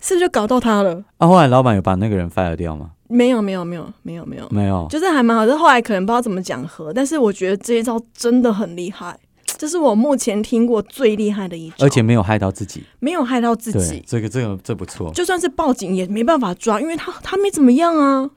[0.00, 1.02] 是不是就搞到他了？
[1.18, 2.90] 啊，后来老板有把那个人 fire 掉吗？
[3.12, 5.56] 没有没有没有没有没有，没有，就是还蛮好就。
[5.56, 9.16] 后来可能不知道怎么讲和，但是我觉得这一招真的很厉害，
[9.58, 12.82] 这是我目前听过最厉害的一招，而且没有害到自己。
[12.98, 14.02] 没有害到自己，。
[14.06, 15.12] 这个这个这不错。
[15.12, 18.28] 就算是报警也没办法抓，因为他他没怎么样啊，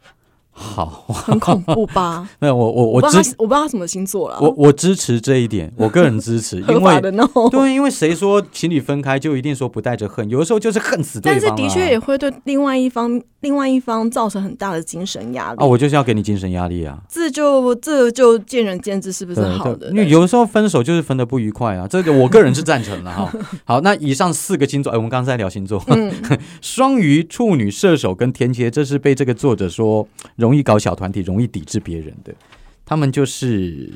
[0.58, 2.28] 好，很恐怖吧？
[2.40, 7.02] 那我我我我知我不知道他什么星座了，我我支持这一点，我个人支持， 因为。
[7.52, 10.28] 对，因为谁说情侣分开就一定说不带着恨？
[10.30, 11.58] 有的时候就是恨死对但方、但。
[11.58, 15.58] 是的确也会对另外一方另外一方造成很大的精神压力。
[15.60, 16.98] 啊，我就是要给你精神压力啊。
[17.10, 19.90] 这就这就见仁见智，是不是好的？
[19.90, 23.32] 对，因为有的时候分手就是分的不愉快啊，这个我个人是赞成的哈。
[23.66, 26.12] 好，那以上四个星座，哎，我们刚才在聊星座，嗯
[26.62, 30.08] 双鱼、处女、射手跟天蝎，这是被这个作者说
[30.46, 32.34] 容易搞小团体、容易抵制别人的，
[32.86, 33.90] 他们就是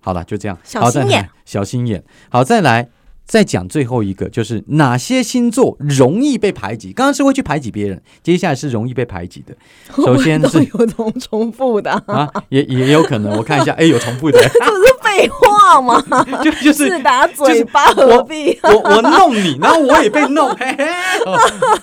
[0.00, 2.04] 好了，就这样，好再来小心眼小心眼。
[2.30, 2.88] 好，再来。
[3.28, 6.94] 再讲最后一个，就是哪些星座容易被排挤？
[6.94, 9.54] 刚刚是会去排挤别人，接下来是容易被排挤的。
[10.02, 14.40] 首先是有重重复的啊，啊，也也有可能，我看一下，哎，有重复的，
[15.18, 16.00] 废话吗？
[16.42, 18.58] 就就是自打嘴巴何必？
[18.62, 20.84] 我我弄你，然后我也被弄， 嘿嘿。
[21.26, 21.36] 哦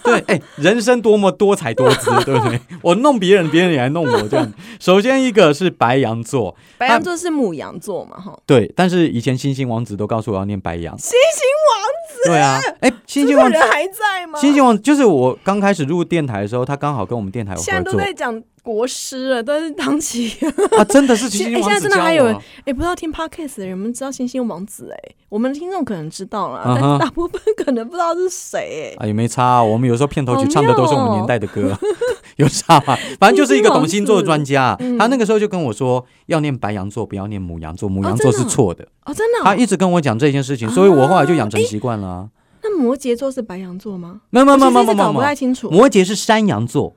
[0.03, 2.59] 对，哎，人生多么多彩多姿，对不对？
[2.81, 4.51] 我弄别人，别人也来弄我，这样。
[4.79, 8.17] 首先一个是白羊座，白羊座是母羊座嘛？
[8.17, 10.97] 哈，对，但是以前星星王子都告诉我要念白羊。
[10.97, 11.83] 星星王
[12.15, 14.39] 子对啊，哎，星星王子，还在吗？
[14.39, 20.33] 星星王就是我刚开始入电台的时候，他刚好跟我们电台有现在都合作在讲国师了，但是唐琪。
[20.75, 22.25] 啊，真的是星星哎，现在王子教真的还有。
[22.65, 29.05] 哎，不知道听 podcast 的人们知道星星王子哎，我们的听众可能知道了，但是大部分可能不知道是谁哎。
[29.05, 31.77] 啊，也没差、啊，我们有时候片头曲唱的都是我们年代的歌，
[32.37, 32.97] 有差吗？
[33.19, 38.87] 反正就是一个懂星座的专家，嗯他那个时候就跟我说，要念白羊座，不要念母羊座，母羊座是错的。
[39.05, 39.43] 哦，真的哦？
[39.43, 42.29] 他一直跟我讲这件事情，所以我后来就养成习惯了、啊。
[42.63, 44.21] 那摩羯座是白羊座吗？
[44.31, 45.69] 没有没有没有没有没有没有，不太清楚。
[45.69, 46.95] 摩羯是山羊座，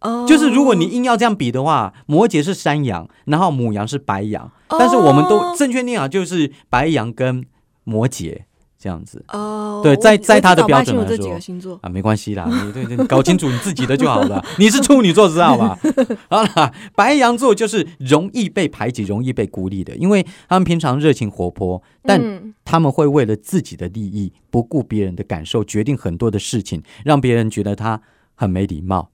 [0.00, 7.44] 哦，就是如果你硬要这样比的话，摩羯是山羊，然后母羊是白羊，但是我们都哦正确念啊，就是白羊跟
[7.84, 8.38] 摩羯
[8.78, 9.22] 这样子。
[9.28, 11.16] 哦，对在在他的标准来
[11.60, 11.78] 说。
[11.82, 14.42] 啊，没关系啦，你对对，搞清楚你自己的就好了。
[14.58, 15.78] 你是处女座，知道吧？
[16.30, 28.00] 好啦，白羊座就是容易被排挤、容易被孤立的，因为他们平常热情活泼，但嗯他们会为了自己的利益，不顾别人的感受，决定很多的事情，让别人觉得他
[28.34, 29.10] 很没礼貌。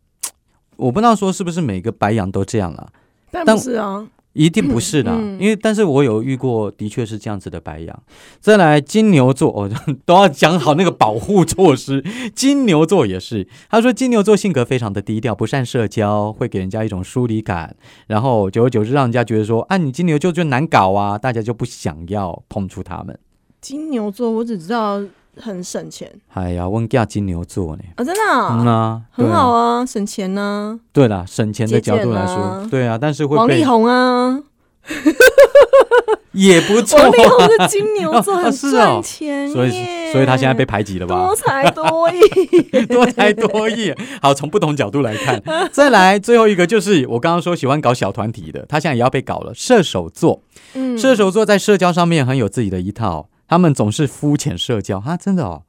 [0.77, 2.89] 我不知道说是不是每个白羊都这样了，
[3.31, 8.03] 但但不是啊，一定不是啦，嗯因为但是我有遇过，的确是这样子的白羊。
[8.39, 9.71] 再来金牛座，哦，
[10.05, 12.05] 都要讲好那个保护措施。
[12.37, 17.75] 金牛座也是，他说金牛座性格非常的低调，不善社交，会给人家一种疏离感，
[18.09, 23.19] 然后久而久之让人家觉得说，啊，你金牛座就难搞啊，大家就不想要碰触他们。
[23.63, 25.03] 金牛座我只知道
[25.37, 26.11] 很省钱。
[26.35, 27.83] 哎呀，温家金牛座呢？
[27.97, 34.41] 啊，真的啊、嗯啊，很好啊，省钱呢、对啦，省钱的角度来说，对啊，但是会被王力宏啊，
[36.33, 36.99] 也不错。
[36.99, 38.71] 王力宏啊，是金牛座， 啊很是哦。
[38.73, 39.71] 赚钱耶、所以
[40.13, 41.15] 所以他现在被排挤了吧？
[41.27, 42.21] 多才多艺。
[42.87, 43.95] 多才多艺。
[44.21, 49.53] 好，从不同角度来看，再来最后一个就是我刚刚说喜欢搞小团体的，他现在也要被搞了。
[49.55, 50.43] 射手座，
[50.75, 55.63] 嗯，射手座在社交上面很有自己的一套，他们总是肤浅社交哈，真的哦，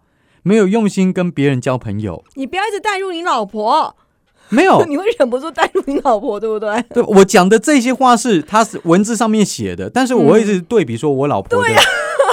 [0.44, 3.96] 没有用心跟别人交朋友，你不要一直带入你老婆，
[4.50, 4.84] 没有。
[4.88, 6.82] 你会忍不住带入你老婆，对不对？
[6.94, 11.74] 对我讲的这些话是他是文字上面写的，但是我会一直对比说我老婆的。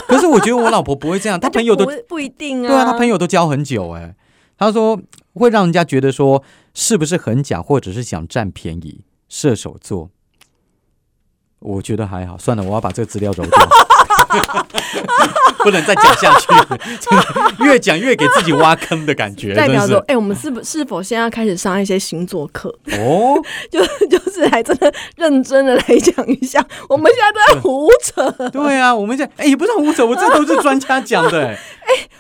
[0.07, 2.68] 可是我觉得我老婆不会这样， 她朋友都不不一定啊。
[2.68, 4.14] 对啊，他朋友都交很久哎。
[4.57, 5.00] 他说
[5.35, 9.02] 会让人家觉得说是不是很假，或者是想占便宜。
[9.28, 10.11] 射手座，
[11.59, 13.50] 我觉得还好，算了，我要把这个资料揉掉，
[15.64, 16.79] 不能再讲下去 了，
[17.61, 22.68] 越讲越给自己挖坑的感觉，代表说，哎、我们是不是否现在要开始上一些星座课？
[22.99, 28.51] 哦， 就就是还真的认真的来讲一下，我们现在都在胡扯。
[28.51, 31.57] 对啊，我们现在哎也不是胡扯，我这都是专家讲的哎，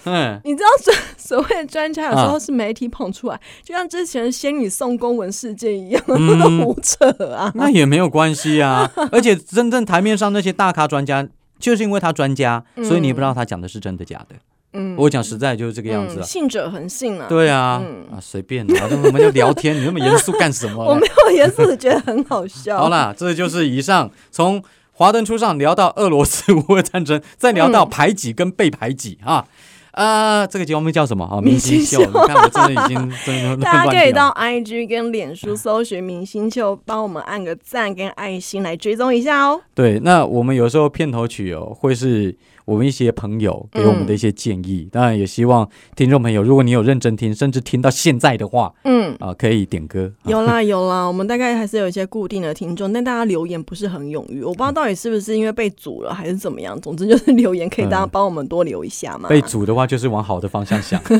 [0.04, 7.52] 嗯，你知道所所谓的专家有时啊候是媒体捧出来，就像之前仙女送公文事件一样，嗯都胡扯啊。
[7.54, 11.26] 那也没有关系啊，而且真正台面上那些大咖专家。
[11.58, 14.34] 就是因为他专家，所以你也不知道他讲的是真的假的。
[14.76, 16.20] 嗯，我讲实在就是这个样子。
[16.22, 17.26] 信者恒信啊。
[17.28, 21.06] 对啊，嗯啊随便啊， 我们就聊天，你那么严肃干什么 我没？
[21.26, 22.78] 有严肃的觉得很好笑。
[22.78, 24.62] 好啦，这就是以上从
[24.92, 29.46] 华灯初上聊到俄罗斯乌俄战争，再聊到排挤跟被排挤啊。
[29.94, 31.40] 啊，这个节目叫什么哦？
[31.40, 31.98] 明星秀。
[31.98, 39.60] 明星秀你看我真的已经 真的大家可以到 IG 跟脸书搜寻“明星秀”，帮我们按个赞跟爱心来追踪一下哦。
[39.74, 44.88] 对，那我们有时候片头曲哦，会是我们一些朋友给我们的一些建议。
[44.90, 50.10] 当然，也希望听众朋友，如果你有认真听，甚至听到现在的话，嗯嗯，啊，可以点歌。
[50.22, 56.80] 啊有啦 有啦，我们大概还是有一些固定的听众，但大家留言不是很踊跃，我不知道到底是不是因为被阻了还是怎么样。
[56.80, 59.28] 总之就是留言可以大家嗯帮我们多留一下嘛。
[59.28, 61.14] 被阻的话，就是往好的方向想，起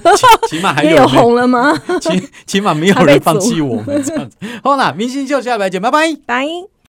[0.57, 1.77] 起码还有红了吗？
[2.01, 4.37] 起起码没有人放弃我们这样子。
[4.63, 6.17] 好啦，明星秀下来见，拜拜。
[6.27, 6.74] 拜。